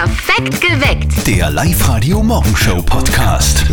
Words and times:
Perfekt 0.00 0.62
geweckt. 0.62 1.26
Der 1.26 1.50
Live-Radio 1.50 2.22
Morgenshow 2.22 2.80
Podcast. 2.80 3.66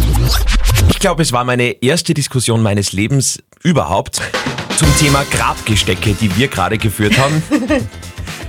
Ich 0.90 1.00
glaube, 1.00 1.22
es 1.22 1.32
war 1.32 1.46
meine 1.46 1.82
erste 1.82 2.14
Diskussion 2.14 2.62
meines 2.62 2.92
Lebens 2.92 3.42
überhaupt 3.64 4.20
zum 4.76 4.94
Thema 4.98 5.24
Grabgestecke, 5.32 6.16
die 6.16 6.36
wir 6.36 6.50
gerade 6.50 6.78
geführt 6.78 7.18
haben. 7.18 7.42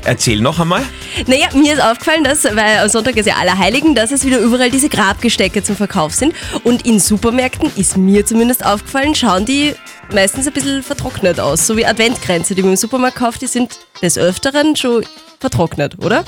Erzähl 0.05 0.41
noch 0.41 0.59
einmal. 0.59 0.83
Naja, 1.29 1.47
mir 1.55 1.75
ist 1.75 1.81
aufgefallen, 1.81 2.25
dass, 2.25 2.43
weil 2.43 2.79
am 2.79 2.89
Sonntag 2.89 3.17
ist 3.17 3.27
ja 3.27 3.37
Allerheiligen, 3.37 3.95
dass 3.95 4.11
es 4.11 4.25
wieder 4.25 4.41
überall 4.41 4.73
diese 4.73 4.89
Grabgestecke 4.89 5.63
zum 5.63 5.77
Verkauf 5.77 6.13
sind. 6.15 6.35
Und 6.65 6.85
in 6.85 6.99
Supermärkten 6.99 7.71
ist 7.77 7.97
mir 7.97 8.27
zumindest 8.27 8.67
aufgefallen, 8.67 9.15
schauen 9.15 9.45
die 9.45 9.77
meistens 10.13 10.49
ein 10.49 10.53
bisschen 10.53 10.83
vertrocknet 10.83 11.39
aus. 11.39 11.65
So 11.65 11.77
wie 11.77 11.87
Adventkränze, 11.87 12.57
die 12.57 12.63
man 12.63 12.73
im 12.73 12.77
Supermarkt 12.77 13.19
kauft, 13.19 13.41
die 13.41 13.47
sind 13.47 13.79
des 14.03 14.19
Öfteren 14.19 14.75
schon 14.75 15.05
vertrocknet, 15.39 15.97
oder? 16.05 16.25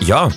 Ja, 0.00 0.30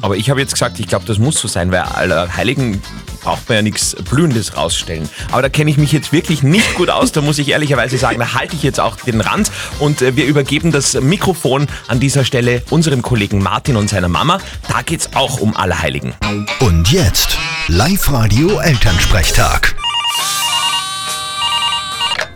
aber 0.00 0.16
ich 0.16 0.30
habe 0.30 0.40
jetzt 0.40 0.52
gesagt, 0.52 0.78
ich 0.80 0.88
glaube, 0.88 1.04
das 1.06 1.18
muss 1.18 1.38
so 1.38 1.48
sein, 1.48 1.70
weil 1.70 1.80
Allerheiligen 1.80 2.82
braucht 3.22 3.48
man 3.48 3.56
ja 3.56 3.62
nichts 3.62 3.96
Blühendes 4.10 4.56
rausstellen. 4.56 5.08
Aber 5.32 5.42
da 5.42 5.48
kenne 5.48 5.70
ich 5.70 5.76
mich 5.76 5.92
jetzt 5.92 6.12
wirklich 6.12 6.42
nicht 6.42 6.74
gut 6.74 6.90
aus, 6.90 7.12
da 7.12 7.20
muss 7.20 7.38
ich 7.38 7.48
ehrlicherweise 7.48 7.98
sagen, 7.98 8.18
da 8.18 8.34
halte 8.34 8.56
ich 8.56 8.62
jetzt 8.62 8.80
auch 8.80 8.96
den 8.96 9.20
Rand 9.20 9.50
und 9.78 10.02
äh, 10.02 10.16
wir 10.16 10.26
übergeben 10.26 10.72
das 10.72 11.00
Mikrofon 11.00 11.66
an 11.88 12.00
dieser 12.00 12.24
Stelle 12.24 12.62
unserem 12.70 13.02
Kollegen 13.02 13.42
Martin 13.42 13.76
und 13.76 13.88
seiner 13.88 14.08
Mama. 14.08 14.38
Da 14.68 14.82
geht 14.82 15.00
es 15.00 15.14
auch 15.14 15.40
um 15.40 15.56
Allerheiligen. 15.56 16.14
Und 16.60 16.90
jetzt 16.90 17.36
Live-Radio 17.68 18.60
Elternsprechtag. 18.60 19.74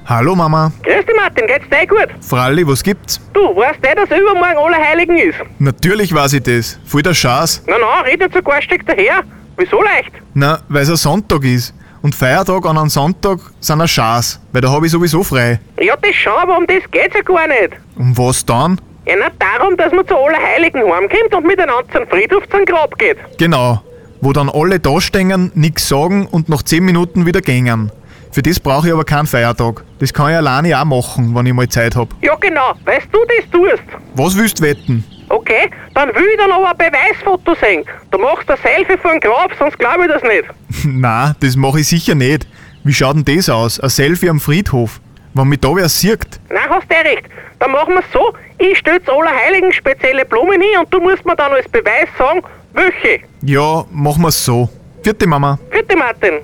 Hallo 0.07 0.35
Mama. 0.35 0.73
Grüß 0.83 1.07
dich 1.07 1.17
Martin, 1.17 1.47
geht's 1.47 1.69
dir 1.71 1.83
eh 1.83 1.87
gut? 1.87 2.09
Fralli, 2.21 2.67
was 2.67 2.83
gibt's? 2.83 3.21
Du, 3.33 3.55
weißt 3.55 3.79
du, 3.83 3.95
dass 3.95 4.19
übermorgen 4.19 4.59
Allerheiligen 4.59 5.17
ist? 5.17 5.39
Natürlich 5.59 6.13
weiß 6.13 6.35
ich 6.35 6.43
das. 6.43 6.79
Voll 6.85 7.03
der 7.03 7.15
Schaß. 7.15 7.63
Na 7.69 7.77
na, 7.81 8.01
red 8.03 8.19
nicht 8.19 8.35
so 8.35 8.43
garstig 8.43 8.85
daher. 8.87 9.23
Wieso 9.57 9.81
leicht? 9.81 10.11
Na, 10.35 10.61
weil 10.69 10.83
es 10.83 10.91
ein 10.91 10.97
Sonntag 10.97 11.45
ist. 11.45 11.75
Und 12.03 12.17
Feiertag 12.17 12.67
an 12.67 12.79
einem 12.79 12.89
Sonntag 12.89 13.39
sind 13.61 13.81
ein 13.81 13.87
Schaß, 13.87 14.41
weil 14.53 14.61
da 14.61 14.71
habe 14.71 14.87
ich 14.87 14.93
sowieso 14.93 15.23
frei. 15.23 15.61
Ja, 15.81 15.95
das 15.97 16.15
schon, 16.17 16.33
aber 16.33 16.59
um 16.59 16.67
das 16.67 16.83
geht's 16.91 17.15
ja 17.15 17.23
gar 17.23 17.47
nicht. 17.47 17.71
Um 17.97 18.17
was 18.19 18.45
dann? 18.45 18.81
Ja, 19.07 19.15
nicht 19.15 19.33
darum, 19.39 19.77
dass 19.77 19.93
man 19.93 20.07
zu 20.07 20.17
Allerheiligen 20.17 20.83
heimkommt 20.83 21.35
und 21.35 21.47
miteinander 21.47 21.85
zum 21.93 22.07
Friedhof 22.09 22.43
zum 22.51 22.65
Grab 22.65 22.99
geht. 22.99 23.19
Genau. 23.39 23.83
Wo 24.21 24.33
dann 24.33 24.49
alle 24.49 24.81
da 24.81 25.01
stehen, 25.01 25.53
nix 25.55 25.89
sagen 25.89 26.27
und 26.27 26.49
nach 26.49 26.63
10 26.63 26.85
Minuten 26.85 27.25
wieder 27.25 27.41
gängen. 27.41 27.93
Für 28.33 28.41
das 28.43 28.59
brauche 28.59 28.87
ich 28.87 28.93
aber 28.95 29.05
keinen 29.05 29.27
Feiertag. 29.27 29.85
Das 29.99 30.11
kann 30.11 30.31
ich 30.31 30.37
alleine 30.37 30.81
auch 30.81 30.87
machen, 30.87 31.35
wenn 31.35 31.45
ich 31.45 31.53
mal 31.53 31.69
Zeit 31.69 31.95
hab. 31.95 32.09
Ja, 32.23 32.35
genau, 32.37 32.73
weißt 32.87 33.09
du 33.13 33.19
das 33.27 33.51
tust. 33.51 33.83
Was 34.15 34.37
willst 34.39 34.59
du 34.59 34.63
wetten? 34.65 35.05
Okay, 35.29 35.71
dann 35.95 36.09
will 36.15 36.25
ich 36.33 36.39
dann 36.39 36.51
aber 36.51 36.71
ein 36.71 36.77
Beweisfoto 36.79 37.55
sehen. 37.55 37.85
Du 38.11 38.17
machst 38.19 38.51
ein 38.51 38.57
Selfie 38.63 38.97
von 38.97 39.21
Grab, 39.21 39.51
sonst 39.59 39.79
glaube 39.79 40.07
ich 40.07 40.13
das 40.13 40.23
nicht. 40.23 40.45
Na, 40.85 41.35
das 41.41 41.57
mache 41.57 41.81
ich 41.81 41.89
sicher 41.89 42.15
nicht. 42.15 42.47
Wie 42.85 42.95
schaut 42.95 43.17
denn 43.17 43.37
das 43.37 43.51
aus? 43.51 43.79
Ein 43.79 43.91
Selfie 43.91 44.31
am 44.31 44.41
Friedhof? 44.41 45.01
Wenn 45.35 45.49
mich 45.49 45.61
da 45.61 45.77
wer 45.77 45.89
sieht. 45.91 46.41
Nein, 46.49 46.71
hast 46.71 46.91
du 46.91 46.95
recht. 46.95 47.25
Dann 47.59 47.71
machen 47.73 47.95
wir's 47.95 48.05
so, 48.15 48.33
ich 48.59 48.79
stelle 48.79 49.03
zu 49.05 49.13
Allerheiligen 49.13 49.73
spezielle 49.75 50.25
Blumen 50.25 50.61
hin 50.61 50.81
und 50.81 50.93
du 50.93 51.01
musst 51.01 51.25
mir 51.27 51.37
dann 51.37 51.53
als 51.53 51.69
Beweis 51.69 52.09
sagen, 52.17 52.41
welche. 52.73 53.21
Ja, 53.43 53.85
machen 53.91 54.23
wir's 54.23 54.43
so. 54.43 54.71
Vierte 55.03 55.27
Mama. 55.27 55.59
Bitte 55.71 55.97
Martin. 55.97 56.41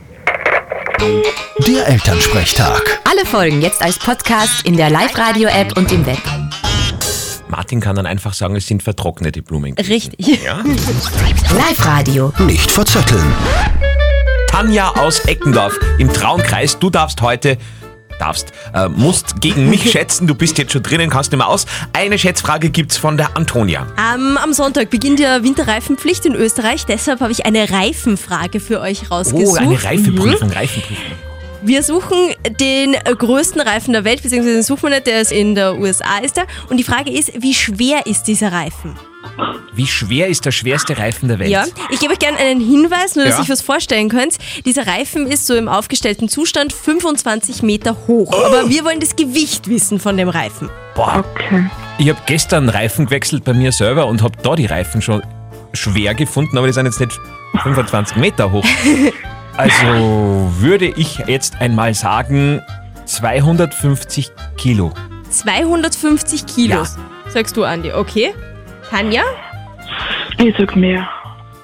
Der 1.01 1.87
Elternsprechtag. 1.87 3.01
Alle 3.05 3.25
Folgen 3.25 3.63
jetzt 3.63 3.83
als 3.83 3.99
Podcast 3.99 4.67
in 4.67 4.77
der 4.77 4.91
Live-Radio-App 4.91 5.77
und 5.77 5.93
im 5.93 6.05
Web. 6.07 6.19
Martin 7.49 7.81
kann 7.81 7.95
dann 7.95 8.07
einfach 8.07 8.35
sagen, 8.35 8.57
es 8.57 8.67
sind 8.67 8.83
vertrocknete 8.83 9.43
Blumen. 9.43 9.75
Richtig. 9.75 10.27
Ja? 10.43 10.63
Live-Radio. 11.57 12.33
Nicht 12.41 12.71
verzetteln. 12.71 13.33
Tanja 14.49 14.91
aus 14.97 15.21
Eckendorf 15.21 15.79
im 15.99 16.13
Traunkreis. 16.13 16.79
Du 16.79 16.91
darfst 16.91 17.23
heute, 17.23 17.59
darfst, 18.19 18.53
äh, 18.75 18.89
musst 18.89 19.41
gegen 19.41 19.71
mich 19.71 19.91
schätzen. 19.93 20.27
Du 20.27 20.35
bist 20.35 20.59
jetzt 20.59 20.73
schon 20.73 20.83
drinnen, 20.83 21.11
kannst 21.11 21.33
nicht 21.33 21.39
mehr 21.39 21.49
aus. 21.49 21.67
Eine 21.93 22.19
Schätzfrage 22.19 22.71
gibt's 22.71 22.97
von 22.97 23.17
der 23.17 23.37
Antonia. 23.37 23.87
Ähm, 24.15 24.37
am 24.43 24.53
Sonntag 24.53 24.91
beginnt 24.91 25.21
ja 25.21 25.43
Winterreifenpflicht 25.43 26.27
in 26.27 26.35
Österreich, 26.35 26.85
deshalb 26.87 27.21
habe 27.21 27.33
ich 27.33 27.47
eine 27.47 27.71
Reifenfrage 27.71 28.61
für 28.61 28.81
euch 28.81 29.11
rausgesucht. 29.11 29.47
Oh, 29.49 29.55
eine 29.57 29.83
Reifeprüfung, 29.83 30.49
Mhm. 30.49 30.55
Reifenprüfung. 30.55 31.28
Wir 31.63 31.83
suchen 31.83 32.17
den 32.61 32.93
größten 32.93 33.61
Reifen 33.61 33.93
der 33.93 34.05
Welt, 34.05 34.23
beziehungsweise 34.23 34.55
den 34.55 34.63
suchen 34.63 34.85
wir 34.85 34.91
nicht, 34.91 35.07
der 35.07 35.21
ist 35.21 35.33
in 35.33 35.55
der 35.55 35.77
USA 35.79 36.19
ist 36.23 36.39
er. 36.39 36.47
Und 36.71 36.77
die 36.77 36.85
Frage 36.85 37.11
ist, 37.11 37.33
wie 37.43 37.53
schwer 37.55 38.07
ist 38.07 38.25
dieser 38.25 38.53
Reifen? 38.53 38.97
Wie 39.75 39.87
schwer 39.87 40.29
ist 40.29 40.45
der 40.47 40.53
schwerste 40.53 40.97
Reifen 40.99 41.29
der 41.29 41.39
Welt? 41.41 41.51
Ja, 41.51 41.65
ich 41.91 41.99
gebe 42.01 42.13
euch 42.13 42.19
gerne 42.19 42.39
einen 42.39 42.61
Hinweis, 42.61 43.17
nur 43.17 43.25
dass 43.25 43.37
Ja. 43.39 43.43
ihr 43.45 43.49
was 43.49 43.63
vorstellen 43.63 44.09
könnt. 44.09 44.37
Dieser 44.65 44.87
Reifen 44.87 45.27
ist 45.27 45.47
so 45.47 45.55
im 45.57 45.69
aufgestellten 45.69 46.29
Zustand 46.29 46.73
25 46.73 47.63
Meter 47.63 47.97
hoch. 48.07 48.33
Aber 48.33 48.69
wir 48.71 48.85
wollen 48.85 49.01
das 49.01 49.17
Gewicht 49.17 49.69
wissen 49.69 49.99
von 49.99 50.17
dem 50.17 50.29
Reifen. 50.29 50.71
Boah. 50.95 51.25
Ich 51.99 52.09
habe 52.09 52.21
gestern 52.27 52.69
Reifen 52.69 53.07
gewechselt 53.07 53.45
bei 53.45 53.53
mir 53.53 53.73
selber 53.73 54.07
und 54.07 54.23
habe 54.23 54.35
da 54.43 54.55
die 54.55 54.67
Reifen 54.67 55.03
schon 55.03 55.23
schwer 55.75 56.15
gefunden, 56.15 56.57
aber 56.57 56.67
die 56.69 56.73
sind 56.73 56.87
jetzt 56.87 57.01
nicht 57.01 57.19
25 57.63 58.17
Meter 58.17 58.51
hoch. 58.53 58.65
Also 59.59 60.51
würde 60.61 60.87
ich 60.87 61.19
jetzt 61.27 61.61
einmal 61.61 61.93
sagen 61.93 62.63
250 63.07 64.31
Kilo. 64.57 64.93
250 65.31 66.47
Kilo, 66.47 66.77
Ja. 66.77 66.85
sagst 67.29 67.57
du, 67.57 67.65
Andi. 67.65 67.93
Okay. 67.93 68.33
Tanja, 68.89 69.23
Ich 70.39 70.55
sag 70.57 70.77
mehr. 70.77 71.09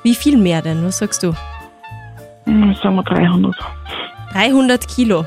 wie 0.03 0.15
viel 0.17 0.37
mehr 0.37 0.61
denn? 0.61 0.85
Was 0.85 0.99
sagst 0.99 1.23
du? 1.23 1.35
Hm, 2.47 2.75
Sagen 2.83 2.97
wir 2.97 3.05
300. 3.05 3.55
300 4.33 4.89
Kilo. 4.89 5.25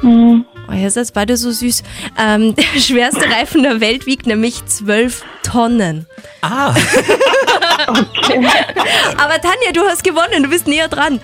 Hm. 0.00 0.44
Oh, 0.68 0.72
ihr 0.72 0.90
seid 0.90 1.12
beide 1.14 1.36
so 1.38 1.50
süß. 1.50 1.82
Ähm, 2.18 2.54
der 2.74 2.80
schwerste 2.80 3.24
Reifen 3.30 3.62
der 3.62 3.80
Welt 3.80 4.04
wiegt 4.06 4.26
nämlich 4.26 4.64
12 4.66 5.24
Tonnen. 5.42 6.06
Ah, 6.42 6.74
Aber 7.76 9.40
Tanja, 9.40 9.72
du 9.72 9.82
hast 9.82 10.04
gewonnen, 10.04 10.42
du 10.42 10.48
bist 10.48 10.66
näher 10.66 10.88
dran. 10.88 11.20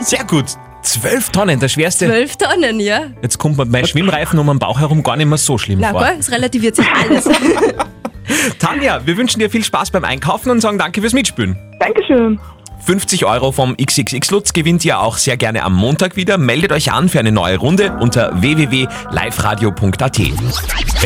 sehr 0.00 0.24
gut. 0.24 0.46
12 0.82 1.30
Tonnen, 1.30 1.60
der 1.60 1.68
schwerste. 1.68 2.06
12 2.06 2.36
Tonnen, 2.36 2.80
ja? 2.80 3.02
Jetzt 3.22 3.38
kommt 3.38 3.56
mir 3.56 3.64
mein 3.66 3.86
Schwimmreifen 3.86 4.38
um 4.38 4.48
den 4.48 4.58
Bauch 4.58 4.80
herum 4.80 5.02
gar 5.02 5.16
nicht 5.16 5.26
mehr 5.26 5.38
so 5.38 5.56
schlimm 5.56 5.78
Na, 5.80 5.90
vor. 5.92 6.02
gell, 6.02 6.16
es 6.18 6.30
relativiert 6.30 6.74
sich 6.76 6.86
alles. 6.90 7.24
Tanja, 8.58 9.00
wir 9.04 9.16
wünschen 9.16 9.38
dir 9.38 9.48
viel 9.50 9.62
Spaß 9.64 9.90
beim 9.90 10.04
Einkaufen 10.04 10.50
und 10.50 10.60
sagen 10.60 10.78
danke 10.78 11.00
fürs 11.00 11.12
Mitspielen. 11.12 11.56
Dankeschön. 11.78 12.40
50 12.84 13.24
Euro 13.26 13.52
vom 13.52 13.76
XXX 13.76 14.28
Lutz 14.32 14.52
gewinnt 14.52 14.84
ihr 14.84 14.98
auch 14.98 15.16
sehr 15.16 15.36
gerne 15.36 15.62
am 15.62 15.72
Montag 15.74 16.16
wieder. 16.16 16.36
Meldet 16.36 16.72
euch 16.72 16.90
an 16.90 17.08
für 17.08 17.20
eine 17.20 17.30
neue 17.30 17.58
Runde 17.58 17.96
unter 18.00 18.42
www.liveradio.at. 18.42 20.18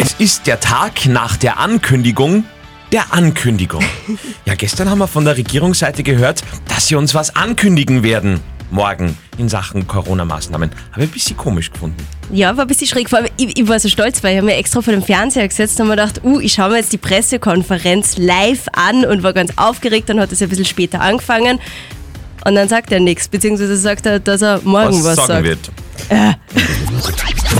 Es 0.00 0.14
ist 0.18 0.46
der 0.46 0.58
Tag 0.60 1.04
nach 1.04 1.36
der 1.36 1.58
Ankündigung 1.58 2.44
der 2.96 3.12
Ankündigung. 3.12 3.84
Ja, 4.46 4.54
gestern 4.54 4.88
haben 4.88 4.96
wir 4.96 5.06
von 5.06 5.26
der 5.26 5.36
Regierungsseite 5.36 6.02
gehört, 6.02 6.42
dass 6.66 6.86
sie 6.86 6.94
uns 6.94 7.14
was 7.14 7.36
ankündigen 7.36 8.02
werden. 8.02 8.40
Morgen 8.70 9.18
in 9.36 9.50
Sachen 9.50 9.86
Corona-Maßnahmen. 9.86 10.70
Habe 10.92 11.04
ich 11.04 11.10
ein 11.10 11.12
bisschen 11.12 11.36
komisch 11.36 11.70
gefunden. 11.70 11.98
Ja, 12.32 12.56
war 12.56 12.64
ein 12.64 12.68
bisschen 12.68 12.86
schräg. 12.86 13.10
Vor 13.10 13.18
allem, 13.18 13.28
ich, 13.36 13.58
ich 13.58 13.68
war 13.68 13.78
so 13.80 13.90
stolz, 13.90 14.24
weil 14.24 14.32
ich 14.32 14.36
habe 14.38 14.46
mir 14.46 14.56
extra 14.56 14.80
vor 14.80 14.94
dem 14.94 15.02
Fernseher 15.02 15.46
gesetzt 15.46 15.78
und 15.78 15.88
mir 15.88 15.96
gedacht, 15.96 16.22
uh, 16.24 16.40
ich 16.40 16.54
schaue 16.54 16.70
mir 16.70 16.78
jetzt 16.78 16.90
die 16.90 16.96
Pressekonferenz 16.96 18.16
live 18.16 18.66
an 18.72 19.04
und 19.04 19.22
war 19.22 19.34
ganz 19.34 19.52
aufgeregt. 19.56 20.08
Dann 20.08 20.18
hat 20.18 20.32
es 20.32 20.40
ein 20.40 20.48
bisschen 20.48 20.64
später 20.64 21.02
angefangen. 21.02 21.60
Und 22.46 22.54
dann 22.54 22.66
sagt 22.66 22.92
er 22.92 23.00
nichts, 23.00 23.28
beziehungsweise 23.28 23.76
sagt 23.76 24.06
er, 24.06 24.20
dass 24.20 24.40
er 24.40 24.62
morgen 24.64 25.04
was, 25.04 25.04
was 25.04 25.16
sagen 25.16 25.26
sagt. 25.26 25.44
wird. 25.44 25.70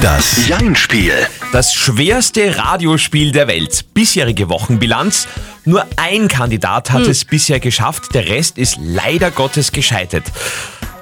Das 0.02 0.47
Jein-Spiel. 0.47 1.12
Das 1.52 1.72
schwerste 1.74 2.56
Radiospiel 2.58 3.32
der 3.32 3.48
Welt. 3.48 3.84
Bisherige 3.94 4.48
Wochenbilanz. 4.48 5.26
Nur 5.64 5.86
ein 5.97 6.28
Kandidat 6.28 6.91
hat 6.92 7.02
es 7.02 7.24
bisher 7.24 7.58
geschafft, 7.60 8.15
der 8.15 8.28
Rest 8.28 8.59
ist 8.59 8.77
leider 8.80 9.30
Gottes 9.30 9.72
gescheitert. 9.72 10.24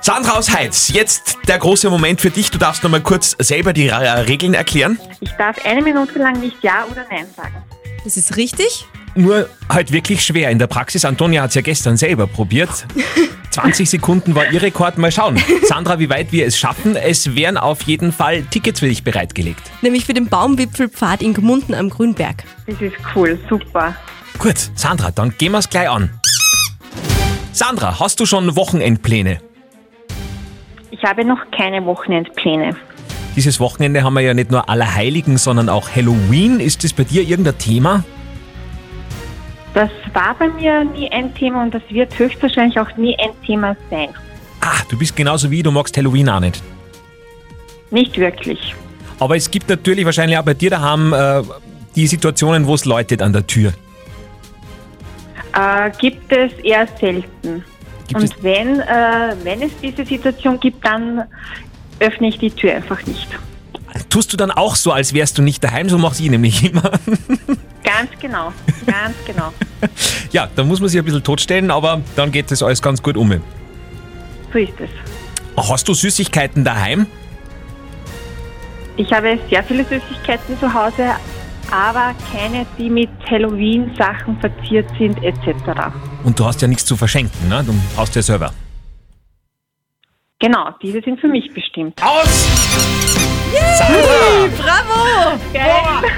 Sandra 0.01 0.33
aus 0.33 0.51
Heiz, 0.55 0.91
jetzt 0.93 1.39
der 1.49 1.59
große 1.59 1.89
Moment 1.91 2.21
für 2.21 2.31
dich. 2.31 2.51
Du 2.51 2.59
darfst 2.59 2.83
noch 2.83 2.91
mal 2.91 3.01
kurz 3.01 3.35
selber 3.39 3.73
die 3.73 3.89
Ra- 3.89 4.21
Regeln 4.21 4.55
erklären. 4.55 4.99
Ich 5.21 5.31
darf 5.33 5.57
eine 5.65 5.83
Minute 5.83 6.19
lang 6.19 6.41
nicht 6.41 6.57
Ja 6.63 6.85
oder 6.91 7.05
Nein 7.11 7.27
sagen. 7.37 7.63
Das 8.05 8.17
ist 8.17 8.37
richtig. 8.37 8.87
Nur 9.15 9.49
halt 9.69 9.93
wirklich 9.93 10.23
schwer 10.25 10.51
in 10.51 10.59
der 10.59 10.67
Praxis. 10.67 11.05
Antonia 11.05 11.43
hat 11.43 11.51
es 11.51 11.55
ja 11.55 11.63
gestern 11.63 11.97
selber 11.97 12.27
probiert. 12.27 12.71
20 13.55 13.89
Sekunden 13.89 14.35
war 14.35 14.51
ihr 14.51 14.61
Rekord. 14.61 14.99
Mal 14.99 15.13
schauen. 15.13 15.41
Sandra, 15.63 16.01
wie 16.01 16.11
weit 16.11 16.33
wir 16.33 16.45
es 16.45 16.59
schaffen. 16.59 16.97
Es 16.97 17.37
wären 17.37 17.57
auf 17.57 17.83
jeden 17.83 18.11
Fall 18.11 18.43
Tickets 18.43 18.81
für 18.81 18.89
dich 18.89 19.05
bereitgelegt. 19.05 19.63
Nämlich 19.81 20.05
für 20.05 20.13
den 20.13 20.27
Baumwipfelpfad 20.27 21.23
in 21.23 21.35
Gmunden 21.35 21.73
am 21.73 21.89
Grünberg. 21.89 22.43
Das 22.67 22.81
ist 22.81 22.97
cool, 23.15 23.39
super. 23.49 23.95
Gut, 24.41 24.57
Sandra, 24.75 25.13
dann 25.13 25.35
gehen 25.39 25.53
wir 25.53 25.59
es 25.59 25.71
gleich 25.71 25.89
an. 25.89 26.11
Sandra, 27.53 28.01
hast 28.01 28.19
du 28.19 28.27
schon 28.27 28.57
Wochenendpläne? 28.57 29.39
Ich 30.91 31.05
habe 31.05 31.25
noch 31.25 31.39
keine 31.57 31.87
Wochenendpläne. 31.87 32.77
Dieses 33.37 33.61
Wochenende 33.61 34.03
haben 34.03 34.15
wir 34.15 34.23
ja 34.23 34.35
nicht 34.35 34.51
nur 34.51 34.69
Allerheiligen, 34.69 35.39
sondern 35.39 35.69
auch 35.69 35.95
Halloween. 35.95 36.59
Ist 36.59 36.83
das 36.83 36.93
bei 36.93 37.05
dir 37.05 37.23
irgendein 37.23 37.59
Thema? 37.59 38.03
Das 39.75 39.91
war 40.13 40.37
bei 40.39 40.49
mir 40.49 40.85
nie 40.85 41.11
ein 41.11 41.35
Thema 41.35 41.65
und 41.65 41.75
das 41.75 41.83
wird 41.91 42.17
höchstwahrscheinlich 42.17 42.79
auch 42.79 42.97
nie 42.97 43.17
ein 43.19 43.31
Thema 43.45 43.77
sein. 43.91 44.09
Ah, 44.61 44.81
du 44.89 44.97
bist 44.97 45.17
genauso 45.17 45.51
wie, 45.51 45.63
du 45.63 45.73
magst 45.73 45.97
Halloween 45.97 46.29
auch 46.29 46.41
nicht. 46.41 46.63
Nicht 47.91 48.17
wirklich. 48.17 48.75
Aber 49.19 49.37
es 49.37 49.51
gibt 49.51 49.69
natürlich 49.69 50.05
wahrscheinlich 50.05 50.39
auch 50.39 50.45
bei 50.45 50.55
dir 50.55 50.71
daheim 50.71 51.13
äh, 51.13 51.43
die 51.97 52.07
Situationen, 52.07 52.67
wo 52.67 52.75
es 52.75 52.85
läutet 52.85 53.21
an 53.21 53.33
der 53.33 53.47
Tür. 53.47 53.73
Äh, 55.55 55.91
gibt 55.99 56.33
es 56.33 56.53
eher 56.63 56.87
selten. 57.01 57.65
Gibt 58.09 58.21
und 58.21 58.43
wenn, 58.43 58.81
äh, 58.81 59.35
wenn 59.43 59.63
es 59.63 59.73
diese 59.83 60.05
Situation 60.05 60.59
gibt, 60.61 60.85
dann 60.85 61.25
öffne 62.01 62.29
ich 62.29 62.39
die 62.39 62.51
Tür 62.51 62.77
einfach 62.77 63.05
nicht. 63.07 63.29
Tust 64.09 64.33
du 64.33 64.37
dann 64.37 64.51
auch 64.51 64.77
so, 64.77 64.93
als 64.93 65.15
wärst 65.15 65.39
du 65.39 65.43
nicht 65.43 65.63
daheim? 65.63 65.89
So 65.89 65.99
mache 65.99 66.23
ich 66.23 66.31
nämlich 66.31 66.65
immer. 66.71 66.91
Genau, 68.25 68.55
ganz 68.87 69.15
genau. 69.27 69.53
Ja, 70.33 70.49
da 70.57 70.65
muss 70.65 70.81
man 70.81 70.89
sich 70.89 70.99
ein 70.99 71.05
bisschen 71.05 71.23
totstellen, 71.23 71.71
aber 71.71 72.01
dann 72.17 72.33
geht 72.33 72.51
das 72.51 72.63
alles 72.63 72.81
ganz 72.81 73.03
gut 73.03 73.19
um. 73.19 73.31
So 74.51 74.59
ist 74.59 74.73
es. 74.81 74.89
Hast 75.71 75.87
du 75.87 75.93
Süßigkeiten 75.93 76.65
daheim? 76.65 77.07
Ich 78.97 79.13
habe 79.13 79.39
sehr 79.51 79.63
viele 79.63 79.85
Süßigkeiten 79.85 80.59
zu 80.59 80.73
Hause, 80.73 81.11
aber 81.71 82.15
keine, 82.33 82.65
die 82.79 82.89
mit 82.89 83.11
Halloween-Sachen 83.31 84.41
verziert 84.41 84.89
sind 84.99 85.23
etc. 85.23 85.93
Und 86.25 86.41
du 86.41 86.47
hast 86.47 86.63
ja 86.63 86.69
nichts 86.69 86.87
zu 86.87 86.97
verschenken, 86.97 87.47
ne? 87.51 87.63
Du 87.63 87.75
hast 87.95 88.17
ja 88.17 88.23
selber. 88.23 88.55
Genau, 90.39 90.71
diese 90.83 91.03
sind 91.03 91.21
für 91.21 91.29
mich 91.29 91.53
bestimmt. 91.53 92.03
Aus! 92.03 92.49
Sandra! 93.77 94.49
Bravo! 94.57 95.39
Geil! 95.53 96.11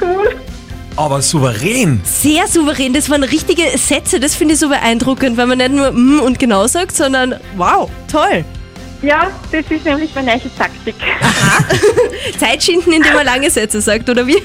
cool! 0.00 0.49
Aber 0.96 1.22
souverän! 1.22 2.00
Sehr 2.04 2.46
souverän, 2.46 2.92
das 2.92 3.08
waren 3.08 3.22
richtige 3.22 3.62
Sätze, 3.78 4.20
das 4.20 4.34
finde 4.34 4.54
ich 4.54 4.60
so 4.60 4.68
beeindruckend, 4.68 5.36
weil 5.36 5.46
man 5.46 5.58
nicht 5.58 5.70
nur 5.72 5.92
mm 5.92 6.20
und 6.20 6.38
genau 6.38 6.66
sagt, 6.66 6.96
sondern 6.96 7.36
wow, 7.56 7.88
toll. 8.10 8.44
Ja, 9.02 9.30
das 9.50 9.64
ist 9.70 9.84
nämlich 9.84 10.14
meine 10.14 10.32
neue 10.32 10.56
Taktik. 10.58 10.94
Zeit 12.38 12.62
schinden, 12.62 12.92
indem 12.92 13.14
man 13.14 13.24
lange 13.24 13.50
Sätze 13.50 13.80
sagt, 13.80 14.10
oder 14.10 14.26
wie? 14.26 14.42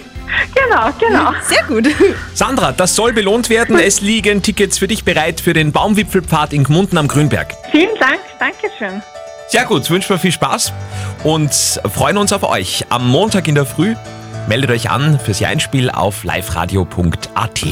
Genau, 0.54 0.90
genau. 1.00 1.32
Sehr 1.48 1.64
gut. 1.68 1.88
Sandra, 2.34 2.72
das 2.72 2.96
soll 2.96 3.14
belohnt 3.14 3.50
werden. 3.50 3.78
Es 3.78 4.02
liegen 4.02 4.42
Tickets 4.42 4.78
für 4.78 4.88
dich 4.88 5.04
bereit 5.04 5.42
für 5.42 5.54
den 5.54 5.72
Baumwipfelpfad 5.72 6.54
in 6.54 6.64
Gmunden 6.64 6.98
am 6.98 7.08
Grünberg. 7.08 7.54
Vielen 7.72 7.96
Dank, 8.00 8.20
Dankeschön. 8.40 9.02
Sehr 9.48 9.66
gut, 9.66 9.90
wünschen 9.90 10.10
wir 10.10 10.18
viel 10.18 10.32
Spaß 10.32 10.74
und 11.24 11.54
freuen 11.94 12.18
uns 12.18 12.34
auf 12.34 12.44
euch. 12.44 12.86
Am 12.90 13.08
Montag 13.08 13.48
in 13.48 13.56
der 13.56 13.66
Früh 13.66 13.96
meldet 14.48 14.70
euch 14.72 14.90
an 14.90 15.20
fürs 15.20 15.42
Einspiel 15.42 15.90
auf 15.90 16.24
liveradio.at. 16.24 17.66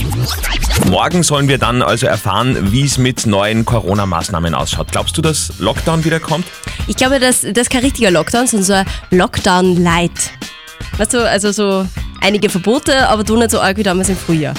Morgen 0.89 1.23
sollen 1.23 1.47
wir 1.47 1.57
dann 1.57 1.81
also 1.81 2.07
erfahren, 2.07 2.71
wie 2.71 2.83
es 2.83 2.97
mit 2.97 3.25
neuen 3.25 3.65
Corona-Maßnahmen 3.65 4.53
ausschaut. 4.55 4.91
Glaubst 4.91 5.17
du, 5.17 5.21
dass 5.21 5.59
Lockdown 5.59 6.05
wieder 6.05 6.19
kommt? 6.19 6.45
Ich 6.87 6.95
glaube, 6.95 7.19
das, 7.19 7.41
das 7.41 7.63
ist 7.63 7.69
kein 7.69 7.83
richtiger 7.83 8.11
Lockdown, 8.11 8.47
sondern 8.47 8.65
so 8.65 8.73
ein 8.73 8.85
Lockdown-Light. 9.11 10.31
Weißt 10.97 11.13
du, 11.13 11.29
also 11.29 11.51
so 11.51 11.87
einige 12.21 12.49
Verbote, 12.49 13.07
aber 13.09 13.23
du 13.23 13.37
nicht 13.37 13.51
so 13.51 13.59
arg 13.59 13.77
wie 13.77 13.83
damals 13.83 14.09
im 14.09 14.17
Frühjahr. 14.17 14.53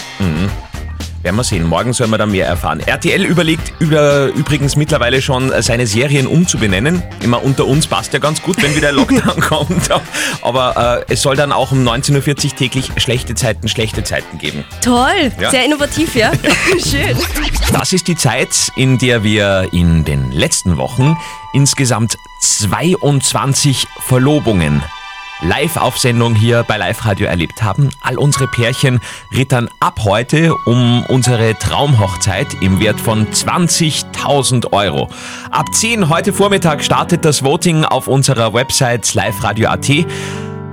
Werden 1.24 1.36
wir 1.36 1.44
sehen. 1.44 1.66
Morgen 1.66 1.94
sollen 1.94 2.10
wir 2.10 2.18
da 2.18 2.26
mehr 2.26 2.46
erfahren. 2.46 2.80
RTL 2.80 3.24
überlegt 3.24 3.72
über, 3.78 4.26
übrigens 4.26 4.76
mittlerweile 4.76 5.22
schon, 5.22 5.50
seine 5.62 5.86
Serien 5.86 6.26
umzubenennen. 6.26 7.02
Immer 7.22 7.42
unter 7.42 7.64
uns 7.64 7.86
passt 7.86 8.12
ja 8.12 8.18
ganz 8.18 8.42
gut, 8.42 8.62
wenn 8.62 8.76
wieder 8.76 8.92
Lockdown 8.92 9.40
kommt. 9.40 9.88
Aber 10.42 11.04
äh, 11.08 11.12
es 11.14 11.22
soll 11.22 11.34
dann 11.34 11.50
auch 11.50 11.72
um 11.72 11.82
19.40 11.82 12.28
Uhr 12.28 12.56
täglich 12.56 12.90
schlechte 12.98 13.34
Zeiten, 13.34 13.68
schlechte 13.68 14.04
Zeiten 14.04 14.36
geben. 14.36 14.64
Toll, 14.82 15.32
Ja. 15.40 15.50
sehr 15.50 15.64
innovativ, 15.64 16.14
ja? 16.14 16.30
Schön. 16.78 17.16
Das 17.72 17.94
ist 17.94 18.06
die 18.06 18.16
Zeit, 18.16 18.70
in 18.76 18.98
der 18.98 19.24
wir 19.24 19.70
in 19.72 20.04
den 20.04 20.30
letzten 20.30 20.76
Wochen 20.76 21.16
insgesamt 21.54 22.18
22 22.40 23.86
Verlobungen 24.06 24.82
live 25.40 25.76
auf 25.76 25.98
Sendung 25.98 26.34
hier 26.34 26.64
bei 26.66 26.76
Live 26.76 27.04
Radio 27.04 27.26
erlebt 27.26 27.62
haben. 27.62 27.90
All 28.02 28.18
unsere 28.18 28.46
Pärchen 28.46 29.00
rittern 29.34 29.68
ab 29.80 30.00
heute 30.04 30.54
um 30.66 31.04
unsere 31.08 31.58
Traumhochzeit 31.58 32.46
im 32.60 32.80
Wert 32.80 33.00
von 33.00 33.26
20.000 33.26 34.72
Euro. 34.72 35.08
Ab 35.50 35.74
10 35.74 36.08
heute 36.08 36.32
Vormittag 36.32 36.82
startet 36.84 37.24
das 37.24 37.42
Voting 37.42 37.84
auf 37.84 38.08
unserer 38.08 38.54
Website 38.54 39.14
liveradio.at. 39.14 39.90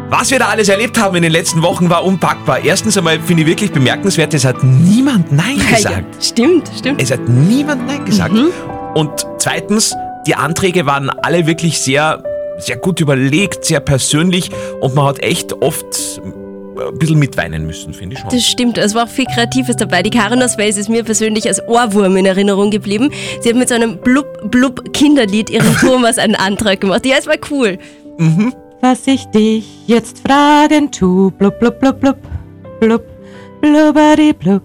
Was 0.10 0.30
wir 0.30 0.40
da 0.40 0.48
alles 0.48 0.68
erlebt 0.68 1.00
haben 1.00 1.16
in 1.16 1.24
den 1.24 1.32
letzten 1.32 1.62
Wochen 1.62 1.90
war 1.90 2.04
unpackbar. 2.04 2.60
Erstens 2.66 2.98
einmal 2.98 3.20
finde 3.22 3.44
ich 3.44 3.48
wirklich 3.48 3.72
bemerkenswert, 3.72 4.34
es 4.34 4.44
hat 4.44 4.62
niemand 4.62 5.32
Nein 5.32 5.58
gesagt. 5.58 6.16
Ja, 6.16 6.22
stimmt, 6.22 6.70
stimmt. 6.78 7.02
Es 7.02 7.12
hat 7.12 7.30
niemand 7.30 7.88
Nein 7.88 8.04
gesagt. 8.04 8.36
Und 8.94 9.26
zweitens, 9.38 9.96
die 10.28 10.36
Anträge 10.36 10.86
waren 10.86 11.10
alle 11.10 11.48
wirklich 11.48 11.80
sehr, 11.80 12.22
sehr 12.62 12.78
gut 12.78 13.00
überlegt, 13.00 13.66
sehr 13.66 13.80
persönlich 13.80 14.50
und 14.80 14.96
man 14.96 15.06
hat 15.06 15.24
echt 15.24 15.54
oft 15.62 16.22
ein 16.24 16.98
bisschen 16.98 17.20
mitweinen 17.20 17.66
müssen, 17.66 17.94
finde 17.94 18.16
ich 18.16 18.22
schon. 18.22 18.30
Das 18.30 18.46
stimmt, 18.46 18.78
es 18.78 18.96
war 18.96 19.06
auch 19.06 19.10
viel 19.10 19.26
Kreatives 19.26 19.76
dabei. 19.76 20.04
Die 20.04 20.10
Karin 20.10 20.42
aus 20.42 20.58
Wels 20.58 20.78
ist 20.78 20.90
mir 20.90 21.04
persönlich 21.04 21.48
als 21.48 21.62
Ohrwurm 21.68 22.18
in 22.18 22.26
Erinnerung 22.26 22.72
geblieben. 22.72 23.12
Sie 23.42 23.50
hat 23.50 23.56
mit 23.56 23.70
so 23.70 23.76
einem 23.76 23.98
Blub-Blub-Kinderlied 23.98 25.50
ihrem 25.50 25.76
Thomas 25.80 26.18
einen 26.18 26.36
Antrag 26.36 26.82
gemacht. 26.82 27.06
Ja, 27.06 27.18
es 27.20 27.28
war 27.28 27.36
cool. 27.50 27.78
Was 28.82 29.06
ich 29.08 29.26
dich 29.26 29.66
jetzt 29.88 30.20
fragen 30.28 30.92
tu, 30.92 31.32
blub, 31.32 31.60
blub, 31.60 31.80
blub, 31.80 32.00
blub, 32.00 32.18
blub, 32.80 33.04
blubberi, 33.62 34.34
blub. 34.34 34.64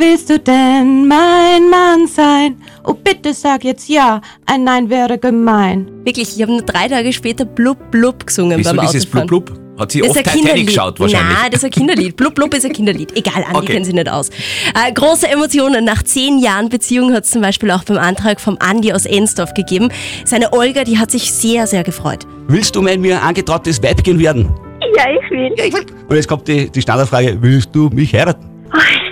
Willst 0.00 0.30
du 0.30 0.38
denn 0.38 1.06
mein 1.06 1.68
Mann 1.68 2.06
sein? 2.06 2.56
Oh, 2.86 2.94
bitte 2.94 3.34
sag 3.34 3.64
jetzt 3.64 3.86
ja, 3.90 4.22
ein 4.46 4.64
Nein 4.64 4.88
wäre 4.88 5.18
gemein. 5.18 5.90
Wirklich, 6.04 6.34
ich 6.34 6.40
habe 6.40 6.52
nur 6.52 6.62
drei 6.62 6.88
Tage 6.88 7.12
später 7.12 7.44
Blub-Blub 7.44 8.26
gesungen 8.26 8.58
Wieso 8.58 8.74
beim 8.74 8.86
dieses 8.86 9.04
Autofahren. 9.04 9.26
Blub 9.26 9.44
Blub? 9.46 9.60
Hat 9.78 9.92
sie 9.92 10.00
Das 10.00 10.08
oft 10.10 10.16
ist 10.20 10.26
ein 10.26 10.32
Titanic 10.32 10.44
Kinderlied. 10.46 10.66
geschaut 10.68 11.00
wahrscheinlich. 11.00 11.36
Nein, 11.38 11.50
das 11.50 11.60
ist 11.60 11.64
ein 11.66 11.70
Kinderlied. 11.70 12.16
Blub 12.16 12.34
Blub 12.34 12.54
ist 12.54 12.64
ein 12.64 12.72
Kinderlied. 12.72 13.14
Egal, 13.14 13.44
Andi 13.44 13.56
Okay. 13.58 13.72
kennt 13.74 13.84
sich 13.86 13.94
nicht 13.94 14.08
aus. 14.10 14.30
Äh, 14.30 14.90
große 14.94 15.28
Emotionen. 15.28 15.84
Nach 15.84 16.02
zehn 16.02 16.38
Jahren 16.38 16.70
Beziehung 16.70 17.12
hat 17.12 17.24
es 17.24 17.30
zum 17.30 17.42
Beispiel 17.42 17.70
auch 17.70 17.84
beim 17.84 17.98
Antrag 17.98 18.40
vom 18.40 18.56
Andi 18.58 18.94
aus 18.94 19.04
Ensdorf 19.04 19.52
gegeben. 19.52 19.90
Seine 20.24 20.52
Olga, 20.54 20.84
die 20.84 20.98
hat 20.98 21.10
sich 21.10 21.30
sehr, 21.30 21.66
sehr 21.66 21.82
gefreut. 21.84 22.26
Willst 22.48 22.74
du 22.74 22.80
mein 22.80 23.02
mir 23.02 23.22
angetrautes 23.22 23.82
Weibchen 23.82 24.18
werden? 24.18 24.50
Ja, 24.96 25.04
ich 25.10 25.30
will. 25.30 25.52
Ja, 25.58 25.64
ich 25.66 25.74
will. 25.74 25.84
Und 26.08 26.16
jetzt 26.16 26.26
kommt 26.28 26.48
die, 26.48 26.70
die 26.70 26.80
Standardfrage, 26.80 27.36
willst 27.40 27.68
du 27.74 27.90
mich 27.90 28.14
heiraten? 28.14 28.49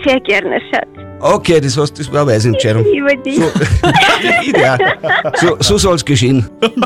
Sehr 0.09 0.21
gerne, 0.21 0.59
Schatz. 0.71 0.89
Okay, 1.21 1.61
das, 1.61 1.77
heißt, 1.77 1.99
das 1.99 2.11
war 2.11 2.23
eine 2.23 2.31
weise 2.31 2.49
Entscheidung. 2.49 2.83
Über 2.87 3.15
dich. 3.15 3.37
So, 3.37 3.51
ja, 4.59 4.79
so, 5.35 5.57
so 5.61 5.77
soll 5.79 5.97
es 5.97 6.05
geschehen. 6.05 6.49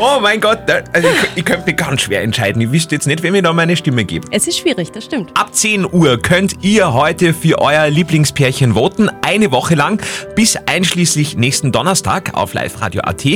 Oh 0.00 0.20
mein 0.20 0.40
Gott, 0.40 0.60
also 0.92 1.08
ich, 1.08 1.38
ich 1.38 1.44
könnte 1.44 1.66
mich 1.66 1.76
ganz 1.76 2.02
schwer 2.02 2.22
entscheiden. 2.22 2.62
Ich 2.62 2.70
wüsste 2.70 2.94
jetzt 2.94 3.08
nicht, 3.08 3.24
wem 3.24 3.34
ich 3.34 3.42
da 3.42 3.52
meine 3.52 3.76
Stimme 3.76 4.04
gebe. 4.04 4.28
Es 4.30 4.46
ist 4.46 4.56
schwierig, 4.56 4.92
das 4.92 5.06
stimmt. 5.06 5.36
Ab 5.36 5.52
10 5.52 5.92
Uhr 5.92 6.22
könnt 6.22 6.62
ihr 6.62 6.92
heute 6.92 7.34
für 7.34 7.60
euer 7.60 7.88
Lieblingspärchen 7.88 8.76
voten. 8.76 9.10
Eine 9.22 9.50
Woche 9.50 9.74
lang 9.74 10.00
bis 10.36 10.56
einschließlich 10.66 11.36
nächsten 11.36 11.72
Donnerstag 11.72 12.32
auf 12.34 12.54
liveradio.at. 12.54 13.26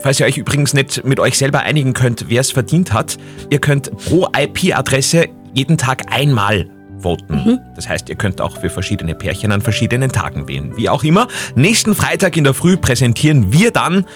Falls 0.00 0.18
ihr 0.18 0.26
euch 0.26 0.36
übrigens 0.36 0.74
nicht 0.74 1.04
mit 1.04 1.20
euch 1.20 1.38
selber 1.38 1.60
einigen 1.60 1.92
könnt, 1.92 2.28
wer 2.28 2.40
es 2.40 2.50
verdient 2.50 2.92
hat, 2.92 3.16
ihr 3.50 3.60
könnt 3.60 3.96
pro 3.96 4.26
IP-Adresse 4.36 5.26
jeden 5.52 5.78
Tag 5.78 6.12
einmal 6.12 6.68
voten. 7.04 7.60
Das 7.76 7.88
heißt, 7.88 8.08
ihr 8.08 8.16
könnt 8.16 8.40
auch 8.40 8.58
für 8.58 8.70
verschiedene 8.70 9.14
Pärchen 9.14 9.52
an 9.52 9.60
verschiedenen 9.60 10.10
Tagen 10.10 10.48
wählen. 10.48 10.76
Wie 10.76 10.88
auch 10.88 11.04
immer, 11.04 11.28
nächsten 11.54 11.94
Freitag 11.94 12.36
in 12.36 12.44
der 12.44 12.54
Früh 12.54 12.76
präsentieren 12.76 13.52
wir 13.52 13.70
dann 13.70 14.06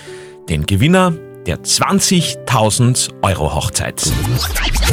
den 0.48 0.66
Gewinner 0.66 1.12
der 1.46 1.58
20.000 1.58 3.10
Euro 3.22 3.54
Hochzeit. 3.54 4.02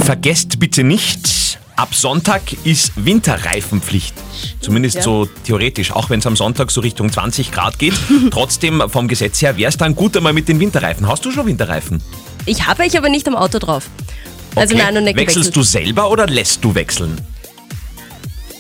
Vergesst 0.03 0.59
bitte 0.59 0.83
nicht, 0.83 1.57
ab 1.75 1.93
Sonntag 1.95 2.41
ist 2.63 2.91
Winterreifenpflicht. 2.95 4.13
Zumindest 4.61 4.97
ja. 4.97 5.01
so 5.01 5.27
theoretisch, 5.45 5.91
auch 5.91 6.09
wenn 6.09 6.19
es 6.19 6.27
am 6.27 6.35
Sonntag 6.35 6.71
so 6.71 6.81
Richtung 6.81 7.11
20 7.11 7.51
Grad 7.51 7.79
geht. 7.79 7.93
Trotzdem 8.31 8.83
vom 8.87 9.07
Gesetz 9.07 9.41
her 9.41 9.57
wäre 9.57 9.69
es 9.69 9.77
dann 9.77 9.95
gut 9.95 10.15
einmal 10.17 10.33
mit 10.33 10.47
den 10.47 10.59
Winterreifen. 10.59 11.07
Hast 11.07 11.25
du 11.25 11.31
schon 11.31 11.45
Winterreifen? 11.45 12.01
Ich 12.45 12.67
habe 12.67 12.85
ich 12.85 12.97
aber 12.97 13.09
nicht 13.09 13.27
am 13.27 13.35
Auto 13.35 13.59
drauf. 13.59 13.89
Also 14.55 14.75
Okay. 14.75 14.83
nein, 14.85 14.93
noch 14.93 15.01
nicht 15.01 15.17
Wechselst 15.17 15.53
gewechselt. 15.53 15.55
du 15.55 15.63
selber 15.63 16.09
oder 16.09 16.27
lässt 16.27 16.63
du 16.63 16.73
wechseln? 16.75 17.19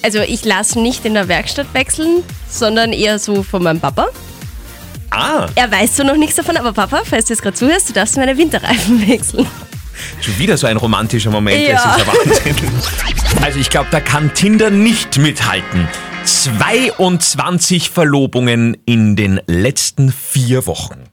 Also 0.05 0.19
ich 0.19 0.45
lasse 0.45 0.79
nicht 0.79 1.03
in 1.03 1.15
der 1.15 1.27
Werkstatt 1.27 1.65
wechseln, 1.73 2.21
sondern 2.47 2.93
eher 2.93 3.17
so 3.17 3.41
von 3.41 3.63
meinem 3.63 3.79
Papa. 3.79 4.09
Ah, 5.09 5.47
Er 5.55 5.71
weiß 5.71 5.97
so 5.97 6.03
noch 6.03 6.15
nichts 6.15 6.35
davon, 6.35 6.57
aber 6.57 6.73
Papa, 6.73 7.01
falls 7.03 7.25
du 7.25 7.33
jetzt 7.33 7.41
gerade 7.41 7.55
zuhörst, 7.57 7.89
du 7.89 7.93
darfst 7.93 8.15
meine 8.15 8.37
Winterreifen 8.37 9.07
wechseln. 9.09 9.47
schon 10.21 10.37
wieder 10.37 10.57
so 10.57 10.67
ein 10.67 10.77
romantischer 10.77 11.31
Moment. 11.31 11.59
Ja. 11.67 11.73
Das 11.73 11.97
ist 11.97 12.05
ja 12.05 12.53
Wahnsinn. 12.53 12.71
Also 13.43 13.57
ich 13.59 13.71
glaube, 13.71 13.87
da 13.89 13.99
kann 13.99 14.31
Tinder 14.35 14.69
nicht 14.69 15.17
mithalten. 15.17 15.87
22 16.23 17.89
Verlobungen 17.89 18.77
in 18.85 19.15
den 19.15 19.41
letzten 19.47 20.11
vier 20.11 20.67
Wochen. 20.67 21.05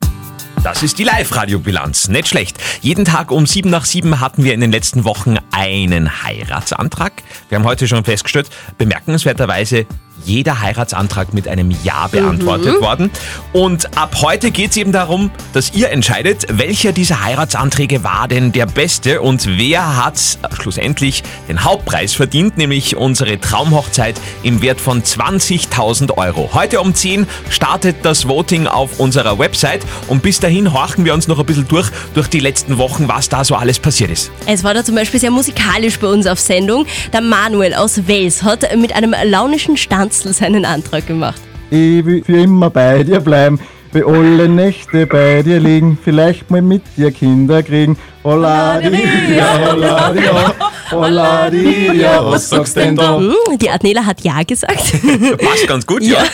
Das 0.63 0.85
ist 0.85 1.01
die 1.01 1.05
Live-Radio-Bilanz. 1.05 2.07
Nicht 2.07 2.29
schlecht. 2.29 2.57
Jeden 2.83 3.05
Tag 3.05 3.33
um 3.33 3.47
7 3.47 3.69
nach 3.69 3.85
7 3.85 4.21
hatten 4.21 4.45
wir 4.45 4.55
in 4.55 4.61
den 4.61 4.71
letzten 4.71 5.03
Wochen 5.03 5.37
einen 5.51 6.23
Heiratsantrag. 6.23 7.13
Wir 7.49 7.59
haben 7.59 7.65
heute 7.65 7.89
schon 7.89 8.05
festgestellt, 8.05 8.49
bemerkenswerterweise 8.79 9.87
jeder 10.25 10.61
Heiratsantrag 10.61 11.35
mit 11.35 11.49
einem 11.49 11.75
Ja 11.83 12.07
beantwortet 12.07 12.81
worden. 12.81 13.11
Und 13.53 13.97
ab 13.97 14.17
heute 14.23 14.51
geht 14.51 14.71
es 14.71 14.77
eben 14.77 14.93
darum, 14.93 15.31
dass 15.53 15.73
ihr 15.75 15.91
entscheidet, 15.91 16.47
welcher 16.51 16.93
dieser 16.93 17.25
Heiratsanträge 17.25 18.05
war 18.05 18.29
denn 18.29 18.53
der 18.53 18.67
beste 18.67 19.21
und 19.21 19.47
wer 19.59 19.97
hat 20.05 20.21
schlussendlich 20.53 21.23
den 21.49 21.65
Hauptpreis 21.65 22.15
verdient, 22.15 22.57
nämlich 22.57 22.97
unsere 22.97 23.41
Traumhochzeit 23.41 24.21
im 24.43 24.63
Wert 24.63 24.81
von 24.81 25.03
20.000 25.03 26.17
Euro. 26.17 26.51
Heute 26.53 26.81
um 26.81 26.95
10 26.95 27.27
startet 27.51 27.97
das 28.03 28.29
Voting 28.29 28.67
auf 28.67 29.01
unserer 29.01 29.39
Website 29.39 29.83
und 30.09 30.23
bis 30.23 30.41
dahin 30.41 30.73
horchen 30.73 31.05
wir 31.05 31.15
uns 31.15 31.29
noch 31.29 31.39
ein 31.39 31.47
bisschen 31.47 31.69
durch, 31.69 31.91
durch 32.15 32.29
die 32.29 32.41
letzten 32.41 32.79
Wochen, 32.79 33.09
was 33.09 33.29
da 33.29 33.45
so 33.45 33.55
alles 33.55 33.79
passiert 33.79 34.11
ist. 34.11 34.31
Es 34.47 34.65
war 34.65 34.75
da 34.75 34.85
zum 34.85 34.95
Beispiel 34.95 35.21
sehr 35.21 35.31
musikalisch 35.31 35.99
bei 35.99 36.07
uns 36.07 36.27
auf 36.27 36.39
Sendung. 36.39 36.87
Der 37.13 37.21
Manuel 37.21 37.75
aus 37.75 38.07
Wels 38.07 38.43
hat 38.43 38.77
mit 38.77 38.95
einem 38.95 39.15
launischen 39.25 39.77
Stanzel 40.03 40.33
seinen 40.33 40.65
Antrag 40.65 41.07
gemacht. 41.07 41.41
Ich 41.71 42.05
will 42.05 42.25
für 42.25 42.41
immer 42.41 42.71
bei 42.71 43.05
dir 43.05 43.21
bleiben, 43.21 43.61
will 43.93 44.05
alle 44.05 44.49
Nächte 44.49 45.07
bei 45.07 45.43
dir 45.43 45.61
liegen, 45.61 45.97
vielleicht 46.03 46.51
mal 46.51 46.61
mit 46.61 46.83
dir 46.97 47.13
Kinder 47.13 47.63
kriegen. 47.63 47.97
Hola, 48.25 48.81
di, 48.81 48.99
ja, 49.37 49.59
hola, 49.65 50.13
di, 50.13 50.21
oh, 50.29 50.97
hola, 50.97 51.51
di, 51.51 51.93
ja, 52.01 52.25
was 52.25 52.49
sagst 52.49 52.77
denn 52.77 52.97
da? 52.97 53.17
Hm, 53.17 53.33
Die 53.61 53.71
Adnela 53.71 54.05
hat 54.05 54.23
Ja 54.23 54.43
gesagt. 54.43 54.77
Passt 55.39 55.69
ganz 55.69 55.87
gut, 55.87 56.03
ja. 56.03 56.25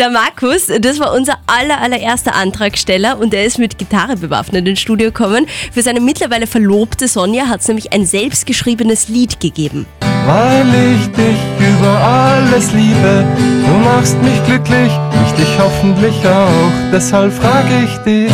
Der 0.00 0.10
Markus, 0.10 0.66
das 0.80 0.98
war 0.98 1.14
unser 1.14 1.38
aller, 1.46 1.80
allererster 1.80 2.34
Antragsteller 2.34 3.18
und 3.20 3.32
er 3.34 3.44
ist 3.44 3.58
mit 3.60 3.78
Gitarre 3.78 4.16
bewaffnet 4.16 4.66
ins 4.66 4.80
Studio 4.80 5.08
gekommen. 5.12 5.46
Für 5.72 5.82
seine 5.82 6.00
mittlerweile 6.00 6.48
verlobte 6.48 7.06
Sonja 7.06 7.46
hat 7.46 7.60
es 7.60 7.68
nämlich 7.68 7.92
ein 7.92 8.04
selbstgeschriebenes 8.04 9.08
Lied 9.08 9.38
gegeben. 9.38 9.86
Weil 10.26 10.66
ich 10.92 11.06
dich 11.12 11.38
über 11.60 11.98
alles 12.00 12.72
liebe, 12.72 13.24
du 13.64 13.72
machst 13.84 14.20
mich 14.22 14.44
glücklich, 14.44 14.92
ich 15.24 15.32
dich 15.34 15.56
hoffentlich 15.56 16.26
auch. 16.26 16.72
Deshalb 16.92 17.32
frage 17.32 17.84
ich 17.84 17.96
dich, 17.98 18.32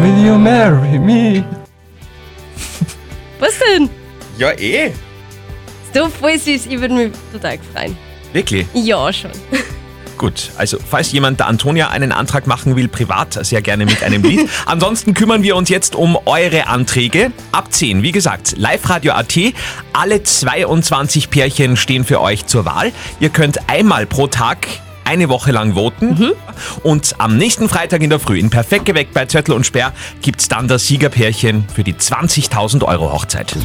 will 0.00 0.24
you 0.24 0.38
marry 0.38 1.00
me? 1.00 1.44
Was 3.40 3.58
denn? 3.58 3.90
Ja, 4.38 4.52
eh. 4.52 4.92
Doch 5.92 6.10
voll 6.10 6.38
süß, 6.38 6.66
ich 6.66 6.80
würde 6.80 6.94
mich 6.94 7.12
total 7.32 7.58
freuen. 7.74 7.98
Wirklich. 8.32 8.66
Ja, 8.74 9.12
schon. 9.12 9.32
Gut, 10.22 10.52
also 10.56 10.78
falls 10.88 11.10
jemand 11.10 11.40
der 11.40 11.48
Antonia 11.48 11.88
einen 11.88 12.12
Antrag 12.12 12.46
machen 12.46 12.76
will, 12.76 12.86
privat, 12.86 13.44
sehr 13.44 13.60
gerne 13.60 13.84
mit 13.84 14.04
einem 14.04 14.22
Lied. 14.22 14.48
Ansonsten 14.66 15.14
kümmern 15.14 15.42
wir 15.42 15.56
uns 15.56 15.68
jetzt 15.68 15.96
um 15.96 16.16
eure 16.26 16.68
Anträge. 16.68 17.32
Ab 17.50 17.72
10, 17.72 18.04
wie 18.04 18.12
gesagt, 18.12 18.54
Live-Radio.at. 18.56 19.36
Alle 19.92 20.22
22 20.22 21.28
Pärchen 21.28 21.76
stehen 21.76 22.04
für 22.04 22.20
euch 22.20 22.46
zur 22.46 22.64
Wahl. 22.64 22.92
Ihr 23.18 23.30
könnt 23.30 23.68
einmal 23.68 24.06
pro 24.06 24.28
Tag 24.28 24.68
eine 25.04 25.28
Woche 25.28 25.50
lang 25.50 25.74
voten. 25.74 26.30
Und 26.84 27.16
am 27.18 27.36
nächsten 27.36 27.68
Freitag 27.68 28.00
in 28.00 28.10
der 28.10 28.20
Früh 28.20 28.38
in 28.38 28.48
Perfekt 28.48 28.84
geweckt 28.84 29.14
bei 29.14 29.26
Zöttl 29.26 29.50
und 29.50 29.66
Sperr 29.66 29.92
gibt's 30.20 30.46
dann 30.46 30.68
das 30.68 30.86
Siegerpärchen 30.86 31.64
für 31.74 31.82
die 31.82 31.94
20.000 31.94 32.84
Euro 32.84 33.12
Hochzeit. 33.12 33.56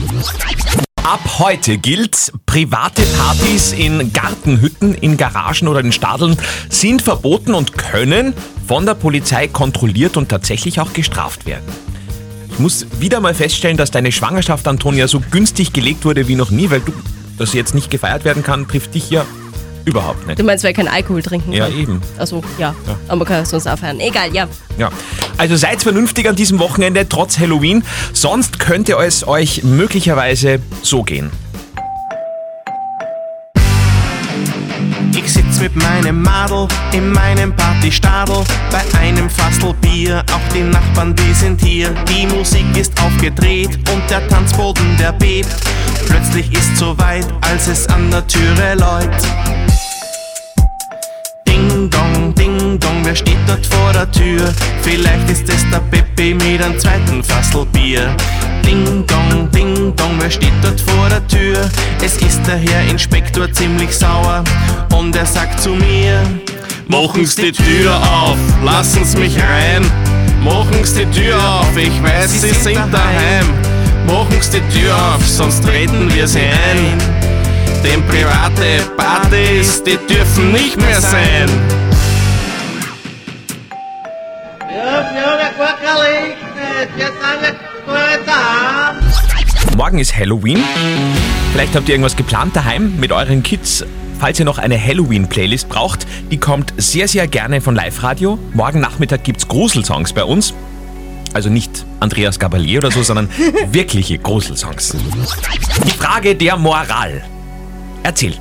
Ab 1.07 1.39
heute 1.39 1.77
gilt, 1.77 2.33
private 2.45 3.01
Partys 3.17 3.71
in 3.71 4.11
Gartenhütten, 4.11 4.93
in 4.93 5.15
Garagen 5.15 5.69
oder 5.69 5.79
in 5.79 5.93
Stadeln 5.93 6.35
sind 6.67 7.01
verboten 7.01 7.53
und 7.53 7.77
können 7.77 8.33
von 8.67 8.85
der 8.85 8.93
Polizei 8.93 9.47
kontrolliert 9.47 10.17
und 10.17 10.27
tatsächlich 10.27 10.81
auch 10.81 10.91
gestraft 10.91 11.45
werden. 11.45 11.63
Ich 12.51 12.59
muss 12.59 12.85
wieder 12.99 13.21
mal 13.21 13.33
feststellen, 13.33 13.77
dass 13.77 13.89
deine 13.89 14.11
Schwangerschaft, 14.11 14.67
Antonia, 14.67 15.07
so 15.07 15.21
günstig 15.31 15.71
gelegt 15.71 16.03
wurde 16.03 16.27
wie 16.27 16.35
noch 16.35 16.51
nie, 16.51 16.69
weil 16.69 16.81
du, 16.81 16.91
dass 17.37 17.51
sie 17.51 17.57
jetzt 17.57 17.73
nicht 17.73 17.89
gefeiert 17.89 18.25
werden 18.25 18.43
kann, 18.43 18.67
trifft 18.67 18.93
dich 18.93 19.09
ja 19.09 19.25
überhaupt 19.85 20.27
nicht. 20.27 20.37
Du 20.37 20.43
meinst, 20.43 20.65
weil 20.65 20.73
keinen 20.73 20.89
Alkohol 20.89 21.23
trinken 21.23 21.53
Ja, 21.53 21.69
kann? 21.69 21.79
eben. 21.79 22.01
Also 22.17 22.43
ja. 22.57 22.75
Aber 23.07 23.19
man 23.19 23.27
kann 23.27 23.45
sonst 23.45 23.65
aufhören. 23.65 24.01
Egal, 24.01 24.35
ja. 24.35 24.45
Ja. 24.77 24.91
Also 25.37 25.55
seid 25.55 25.83
vernünftig 25.83 26.27
an 26.27 26.35
diesem 26.35 26.59
Wochenende, 26.59 27.07
trotz 27.07 27.37
Halloween. 27.37 27.83
Sonst 28.11 28.59
könnte 28.59 28.97
es 28.97 29.27
euch 29.27 29.63
möglicherweise 29.63 30.59
so 30.81 31.03
gehen. 31.03 31.31
Ich 35.15 35.31
sitz 35.31 35.59
mit 35.59 35.75
meinem 35.75 36.23
Madel 36.23 36.67
in 36.91 37.11
meinem 37.11 37.55
Partystadel 37.55 38.43
bei 38.71 38.99
einem 38.99 39.29
Fassel 39.29 39.73
Bier. 39.81 40.23
Auch 40.31 40.53
die 40.53 40.63
Nachbarn, 40.63 41.15
die 41.15 41.33
sind 41.33 41.61
hier. 41.61 41.89
Die 42.09 42.25
Musik 42.25 42.65
ist 42.75 42.93
aufgedreht 43.01 43.77
und 43.93 44.09
der 44.09 44.27
Tanzboden, 44.27 44.97
der 44.97 45.11
bebt. 45.11 45.49
Plötzlich 46.07 46.51
ist 46.51 46.77
so 46.77 46.97
weit, 46.97 47.27
als 47.41 47.67
es 47.67 47.87
an 47.87 48.09
der 48.09 48.25
Türe 48.25 48.75
läutet. 48.75 49.66
Ding 51.77 51.91
dong, 51.91 52.33
ding 52.33 52.79
dong, 52.79 53.03
wer 53.03 53.15
steht 53.15 53.37
dort 53.45 53.63
vor 53.67 53.93
der 53.93 54.11
Tür? 54.11 54.51
Vielleicht 54.81 55.29
ist 55.29 55.47
es 55.47 55.63
der 55.69 55.77
Peppi 55.77 56.33
mit 56.33 56.59
einem 56.59 56.79
zweiten 56.79 57.23
Fassel 57.23 57.67
Bier. 57.67 58.15
Ding 58.65 59.05
dong, 59.05 59.47
ding 59.51 59.95
dong, 59.95 60.13
wer 60.17 60.31
steht 60.31 60.53
dort 60.63 60.81
vor 60.81 61.07
der 61.07 61.25
Tür? 61.27 61.69
Es 62.03 62.17
ist 62.17 62.41
der 62.47 62.57
Herr 62.57 62.81
Inspektor 62.89 63.53
ziemlich 63.53 63.95
sauer 63.95 64.43
und 64.97 65.15
er 65.15 65.27
sagt 65.27 65.59
zu 65.59 65.69
mir: 65.69 66.19
Machen's 66.87 67.35
die 67.35 67.51
Tür 67.51 67.95
auf, 67.95 68.37
lassen's 68.63 69.15
mich 69.15 69.37
rein. 69.37 69.85
Machen's 70.43 70.95
die 70.95 71.05
Tür 71.05 71.37
auf, 71.37 71.77
ich 71.77 72.01
weiß, 72.01 72.41
Sie 72.41 72.53
sind 72.55 72.91
daheim. 72.91 73.45
Machen's 74.07 74.49
die 74.49 74.61
Tür 74.75 74.95
auf, 74.95 75.23
sonst 75.27 75.63
treten 75.63 76.11
wir 76.11 76.27
sie 76.27 76.39
ein. 76.39 77.16
Denn 77.83 78.03
private 78.07 78.83
Partys, 78.97 79.83
die 79.83 79.97
dürfen 80.07 80.51
nicht 80.51 80.77
mehr 80.77 81.01
sein. 81.01 81.49
Morgen 89.77 89.99
ist 89.99 90.17
Halloween. 90.17 90.63
Vielleicht 91.51 91.75
habt 91.75 91.87
ihr 91.87 91.95
irgendwas 91.95 92.15
geplant 92.15 92.55
daheim 92.55 92.99
mit 92.99 93.11
euren 93.11 93.43
Kids. 93.43 93.85
Falls 94.19 94.39
ihr 94.39 94.45
noch 94.45 94.57
eine 94.57 94.83
Halloween-Playlist 94.83 95.69
braucht, 95.69 96.07
die 96.31 96.37
kommt 96.37 96.73
sehr, 96.77 97.07
sehr 97.07 97.27
gerne 97.27 97.61
von 97.61 97.75
Live-Radio. 97.75 98.39
Morgen 98.53 98.79
Nachmittag 98.79 99.23
gibt's 99.23 99.47
Gruselsongs 99.47 100.13
bei 100.13 100.23
uns. 100.23 100.53
Also 101.33 101.49
nicht 101.49 101.85
Andreas 101.99 102.39
Gabalier 102.39 102.79
oder 102.79 102.91
so, 102.91 103.03
sondern 103.03 103.29
wirkliche 103.71 104.17
Gruselsongs. 104.17 104.95
Die 105.85 105.91
Frage 105.91 106.35
der 106.35 106.57
Moral. 106.57 107.23
Erzähl. 108.07 108.33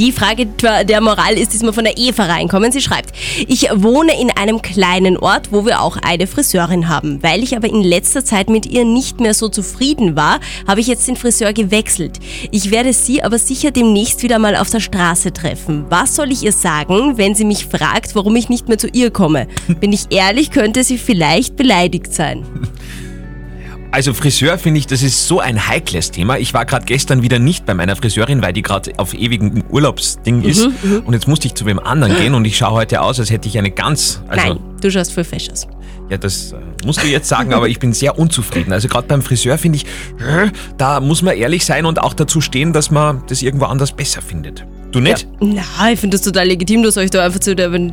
Die 0.00 0.10
Frage 0.10 0.46
der 0.46 1.00
Moral 1.00 1.34
ist 1.38 1.52
diesmal 1.52 1.72
von 1.72 1.84
der 1.84 1.98
Eva 1.98 2.24
reinkommen. 2.24 2.72
Sie 2.72 2.80
schreibt, 2.80 3.12
ich 3.46 3.68
wohne 3.72 4.20
in 4.20 4.30
einem 4.30 4.60
kleinen 4.60 5.16
Ort, 5.16 5.52
wo 5.52 5.64
wir 5.66 5.80
auch 5.80 5.96
eine 5.96 6.26
Friseurin 6.26 6.88
haben. 6.88 7.22
Weil 7.22 7.44
ich 7.44 7.56
aber 7.56 7.68
in 7.68 7.82
letzter 7.82 8.24
Zeit 8.24 8.48
mit 8.48 8.66
ihr 8.66 8.84
nicht 8.84 9.20
mehr 9.20 9.34
so 9.34 9.48
zufrieden 9.48 10.16
war, 10.16 10.40
habe 10.66 10.80
ich 10.80 10.88
jetzt 10.88 11.06
den 11.06 11.14
Friseur 11.14 11.52
gewechselt. 11.52 12.18
Ich 12.50 12.72
werde 12.72 12.92
sie 12.92 13.22
aber 13.22 13.38
sicher 13.38 13.70
demnächst 13.70 14.24
wieder 14.24 14.40
mal 14.40 14.56
auf 14.56 14.70
der 14.70 14.80
Straße 14.80 15.32
treffen. 15.32 15.84
Was 15.90 16.16
soll 16.16 16.32
ich 16.32 16.42
ihr 16.42 16.52
sagen, 16.52 17.18
wenn 17.18 17.36
sie 17.36 17.44
mich 17.44 17.66
fragt, 17.66 18.16
warum 18.16 18.34
ich 18.34 18.48
nicht 18.48 18.66
mehr 18.66 18.78
zu 18.78 18.88
ihr 18.88 19.12
komme? 19.12 19.46
Bin 19.80 19.92
ich 19.92 20.06
ehrlich, 20.10 20.50
könnte 20.50 20.82
sie 20.82 20.98
vielleicht 20.98 21.56
beleidigt 21.56 22.12
sein. 22.12 22.44
Also 23.90 24.12
Friseur 24.12 24.58
finde 24.58 24.80
ich, 24.80 24.86
das 24.86 25.02
ist 25.02 25.26
so 25.26 25.40
ein 25.40 25.66
heikles 25.66 26.10
Thema. 26.10 26.36
Ich 26.38 26.52
war 26.52 26.66
gerade 26.66 26.84
gestern 26.84 27.22
wieder 27.22 27.38
nicht 27.38 27.64
bei 27.64 27.72
meiner 27.72 27.96
Friseurin, 27.96 28.42
weil 28.42 28.52
die 28.52 28.62
gerade 28.62 28.92
auf 28.98 29.14
ewigem 29.14 29.64
Urlaubsding 29.70 30.42
ist. 30.42 30.66
Mhm, 30.66 30.90
mhm. 30.90 31.00
Und 31.00 31.14
jetzt 31.14 31.26
musste 31.26 31.46
ich 31.46 31.54
zu 31.54 31.64
wem 31.64 31.78
anderen 31.78 32.14
gehen 32.16 32.34
und 32.34 32.44
ich 32.44 32.56
schaue 32.56 32.72
heute 32.72 33.00
aus, 33.00 33.18
als 33.18 33.30
hätte 33.30 33.48
ich 33.48 33.56
eine 33.56 33.70
ganz... 33.70 34.22
Also, 34.28 34.46
Nein, 34.46 34.58
du 34.80 34.90
schaust 34.90 35.12
voll 35.14 35.24
fesch 35.24 35.48
aus. 35.50 35.66
Ja, 36.10 36.18
das 36.18 36.52
äh, 36.52 36.56
musst 36.84 37.02
du 37.02 37.06
jetzt 37.06 37.28
sagen, 37.28 37.52
aber 37.52 37.68
ich 37.68 37.78
bin 37.78 37.92
sehr 37.92 38.18
unzufrieden. 38.18 38.72
Also 38.72 38.88
gerade 38.88 39.06
beim 39.06 39.22
Friseur 39.22 39.58
finde 39.58 39.76
ich, 39.76 39.84
äh, 39.84 40.50
da 40.76 41.00
muss 41.00 41.22
man 41.22 41.36
ehrlich 41.36 41.64
sein 41.64 41.86
und 41.86 42.00
auch 42.00 42.14
dazu 42.14 42.40
stehen, 42.40 42.72
dass 42.72 42.90
man 42.90 43.22
das 43.28 43.42
irgendwo 43.42 43.66
anders 43.66 43.92
besser 43.92 44.22
findet. 44.22 44.64
Du 44.92 45.00
nicht? 45.00 45.26
Na, 45.40 45.92
ich 45.92 46.00
finde 46.00 46.16
das 46.16 46.24
total 46.24 46.46
legitim, 46.46 46.82
dass 46.82 46.96
euch 46.96 47.10
da 47.10 47.24
einfach 47.24 47.40
zu 47.40 47.54
der, 47.54 47.72
wenn 47.72 47.92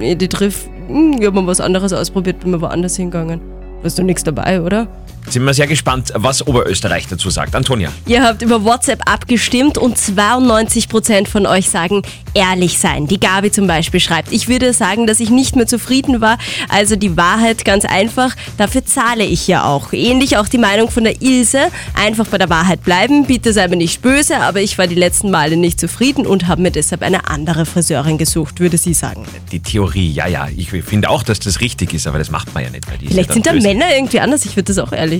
ihr 0.00 0.14
die 0.14 0.28
trifft, 0.28 0.66
hm, 0.86 1.16
ich 1.20 1.26
hab 1.26 1.34
mal 1.34 1.46
was 1.46 1.60
anderes 1.60 1.92
ausprobiert, 1.92 2.40
bin 2.40 2.52
mal 2.52 2.60
woanders 2.60 2.96
hingegangen. 2.96 3.40
Ist 3.82 3.98
doch 3.98 4.04
nichts 4.04 4.24
dabei, 4.24 4.60
oder? 4.60 4.88
Sind 5.30 5.44
wir 5.44 5.52
sehr 5.52 5.66
gespannt, 5.66 6.10
was 6.14 6.46
Oberösterreich 6.46 7.06
dazu 7.06 7.28
sagt. 7.28 7.54
Antonia. 7.54 7.92
Ihr 8.06 8.22
habt 8.22 8.40
über 8.40 8.64
WhatsApp 8.64 9.02
abgestimmt 9.04 9.76
und 9.76 9.98
92% 9.98 11.28
von 11.28 11.44
euch 11.46 11.68
sagen, 11.68 12.00
ehrlich 12.32 12.78
sein. 12.78 13.06
Die 13.06 13.20
Gabi 13.20 13.50
zum 13.50 13.66
Beispiel 13.66 14.00
schreibt, 14.00 14.32
ich 14.32 14.48
würde 14.48 14.72
sagen, 14.72 15.06
dass 15.06 15.20
ich 15.20 15.28
nicht 15.28 15.54
mehr 15.54 15.66
zufrieden 15.66 16.22
war. 16.22 16.38
Also 16.70 16.96
die 16.96 17.18
Wahrheit 17.18 17.66
ganz 17.66 17.84
einfach, 17.84 18.34
dafür 18.56 18.86
zahle 18.86 19.24
ich 19.24 19.46
ja 19.46 19.64
auch. 19.64 19.92
Ähnlich 19.92 20.38
auch 20.38 20.48
die 20.48 20.56
Meinung 20.56 20.90
von 20.90 21.04
der 21.04 21.20
Ilse, 21.20 21.58
einfach 21.92 22.26
bei 22.26 22.38
der 22.38 22.48
Wahrheit 22.48 22.82
bleiben, 22.82 23.26
bitte 23.26 23.52
sei 23.52 23.68
mir 23.68 23.76
nicht 23.76 24.00
böse, 24.00 24.38
aber 24.38 24.62
ich 24.62 24.78
war 24.78 24.86
die 24.86 24.94
letzten 24.94 25.30
Male 25.30 25.58
nicht 25.58 25.78
zufrieden 25.78 26.26
und 26.26 26.46
habe 26.46 26.62
mir 26.62 26.70
deshalb 26.70 27.02
eine 27.02 27.28
andere 27.28 27.66
Friseurin 27.66 28.16
gesucht, 28.16 28.60
würde 28.60 28.78
sie 28.78 28.94
sagen. 28.94 29.26
Die 29.52 29.60
Theorie, 29.60 30.10
ja, 30.10 30.26
ja. 30.26 30.48
Ich 30.56 30.70
finde 30.70 31.10
auch, 31.10 31.22
dass 31.22 31.38
das 31.38 31.60
richtig 31.60 31.92
ist, 31.92 32.06
aber 32.06 32.18
das 32.18 32.30
macht 32.30 32.54
man 32.54 32.64
ja 32.64 32.70
nicht. 32.70 32.88
Weil 32.90 32.96
die 32.96 33.08
Vielleicht 33.08 33.28
ja 33.28 33.34
sind 33.34 33.46
da 33.46 33.52
böse. 33.52 33.68
Männer 33.68 33.94
irgendwie 33.94 34.20
anders, 34.20 34.46
ich 34.46 34.56
würde 34.56 34.72
das 34.72 34.78
auch 34.78 34.92
ehrlich 34.92 35.17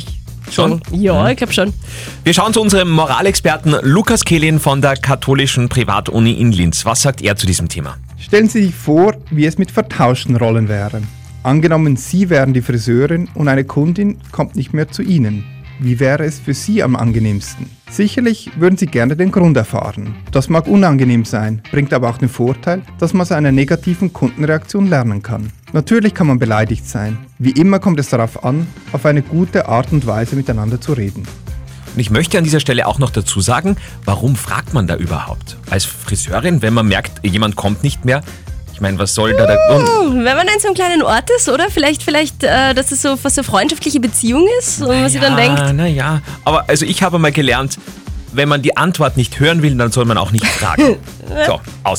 Schon? 0.50 0.80
Ja, 0.92 1.28
ich 1.28 1.36
glaube 1.36 1.52
schon. 1.52 1.74
Wir 2.24 2.32
schauen 2.32 2.52
zu 2.52 2.60
unserem 2.60 2.90
Moralexperten 2.90 3.76
Lukas 3.82 4.24
Kehlin 4.24 4.58
von 4.58 4.80
der 4.80 4.96
katholischen 4.96 5.68
Privatuni 5.68 6.32
in 6.32 6.52
Linz. 6.52 6.84
Was 6.84 7.02
sagt 7.02 7.20
er 7.22 7.36
zu 7.36 7.46
diesem 7.46 7.68
Thema? 7.68 7.96
Stellen 8.18 8.48
Sie 8.48 8.64
sich 8.64 8.74
vor, 8.74 9.14
wie 9.30 9.46
es 9.46 9.58
mit 9.58 9.70
vertauschten 9.70 10.36
Rollen 10.36 10.68
wäre. 10.68 11.02
Angenommen, 11.42 11.96
Sie 11.96 12.30
wären 12.30 12.52
die 12.52 12.62
Friseurin 12.62 13.28
und 13.34 13.48
eine 13.48 13.64
Kundin 13.64 14.18
kommt 14.32 14.56
nicht 14.56 14.72
mehr 14.72 14.88
zu 14.88 15.02
Ihnen. 15.02 15.44
Wie 15.80 16.00
wäre 16.00 16.24
es 16.24 16.40
für 16.40 16.54
Sie 16.54 16.82
am 16.82 16.96
angenehmsten? 16.96 17.70
Sicherlich 17.88 18.50
würden 18.56 18.76
Sie 18.76 18.86
gerne 18.86 19.16
den 19.16 19.30
Grund 19.30 19.56
erfahren. 19.56 20.16
Das 20.32 20.48
mag 20.48 20.66
unangenehm 20.66 21.24
sein, 21.24 21.62
bringt 21.70 21.94
aber 21.94 22.10
auch 22.10 22.18
den 22.18 22.28
Vorteil, 22.28 22.82
dass 22.98 23.12
man 23.12 23.22
aus 23.22 23.32
einer 23.32 23.52
negativen 23.52 24.12
Kundenreaktion 24.12 24.88
lernen 24.88 25.22
kann. 25.22 25.52
Natürlich 25.72 26.14
kann 26.14 26.26
man 26.26 26.38
beleidigt 26.38 26.88
sein. 26.88 27.18
Wie 27.38 27.50
immer 27.50 27.78
kommt 27.78 28.00
es 28.00 28.08
darauf 28.08 28.44
an, 28.44 28.66
auf 28.92 29.04
eine 29.04 29.22
gute 29.22 29.68
Art 29.68 29.92
und 29.92 30.06
Weise 30.06 30.34
miteinander 30.36 30.80
zu 30.80 30.92
reden. 30.94 31.26
Und 31.94 32.00
ich 32.00 32.10
möchte 32.10 32.38
an 32.38 32.44
dieser 32.44 32.60
Stelle 32.60 32.86
auch 32.86 32.98
noch 32.98 33.10
dazu 33.10 33.40
sagen, 33.40 33.76
warum 34.04 34.36
fragt 34.36 34.72
man 34.72 34.86
da 34.86 34.96
überhaupt? 34.96 35.56
Als 35.70 35.84
Friseurin, 35.84 36.62
wenn 36.62 36.74
man 36.74 36.86
merkt, 36.86 37.24
jemand 37.24 37.56
kommt 37.56 37.82
nicht 37.82 38.04
mehr, 38.04 38.22
ich 38.78 38.80
meine, 38.80 38.96
was 39.00 39.12
soll 39.12 39.34
da 39.34 39.44
der 39.44 39.58
Grund? 39.68 39.88
Hm, 39.88 40.24
Wenn 40.24 40.36
man 40.36 40.46
in 40.46 40.60
so 40.60 40.68
einem 40.68 40.76
kleinen 40.76 41.02
Ort 41.02 41.28
ist, 41.36 41.48
oder? 41.48 41.68
Vielleicht, 41.68 42.04
vielleicht, 42.04 42.44
äh, 42.44 42.74
dass 42.74 42.92
es 42.92 43.02
so 43.02 43.16
fast 43.16 43.34
so 43.34 43.42
freundschaftliche 43.42 43.98
Beziehung 43.98 44.46
ist 44.60 44.80
und 44.80 44.86
man 45.00 45.10
sich 45.10 45.20
dann 45.20 45.34
denkt, 45.36 45.74
naja. 45.74 46.22
Aber 46.44 46.68
also 46.68 46.86
ich 46.86 47.02
habe 47.02 47.18
mal 47.18 47.32
gelernt, 47.32 47.76
wenn 48.32 48.48
man 48.48 48.62
die 48.62 48.76
Antwort 48.76 49.16
nicht 49.16 49.40
hören 49.40 49.62
will, 49.62 49.74
dann 49.76 49.90
soll 49.90 50.04
man 50.04 50.16
auch 50.16 50.30
nicht 50.30 50.46
fragen. 50.46 50.96
so, 51.46 51.60
aus. 51.82 51.98